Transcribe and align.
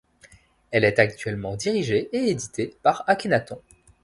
Elle 0.71 0.83
est 0.83 0.97
actuellement 0.97 1.55
dirigée 1.55 2.09
et 2.11 2.31
éditée 2.31 2.75
par 2.81 3.03
Akenaton. 3.05 3.61